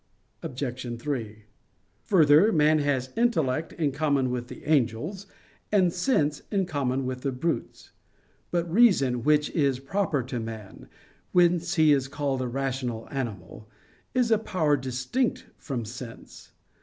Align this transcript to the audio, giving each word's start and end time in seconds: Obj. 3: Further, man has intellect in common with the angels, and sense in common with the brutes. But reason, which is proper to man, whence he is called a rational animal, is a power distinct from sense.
Obj. 0.41 0.97
3: 0.99 1.43
Further, 2.05 2.51
man 2.51 2.79
has 2.79 3.13
intellect 3.15 3.71
in 3.73 3.91
common 3.91 4.31
with 4.31 4.47
the 4.47 4.65
angels, 4.65 5.27
and 5.71 5.93
sense 5.93 6.41
in 6.49 6.65
common 6.65 7.05
with 7.05 7.21
the 7.21 7.31
brutes. 7.31 7.91
But 8.49 8.67
reason, 8.73 9.21
which 9.23 9.51
is 9.51 9.77
proper 9.77 10.23
to 10.23 10.39
man, 10.39 10.89
whence 11.33 11.75
he 11.75 11.91
is 11.93 12.07
called 12.07 12.41
a 12.41 12.47
rational 12.47 13.07
animal, 13.11 13.69
is 14.15 14.31
a 14.31 14.39
power 14.39 14.75
distinct 14.75 15.45
from 15.55 15.85
sense. 15.85 16.51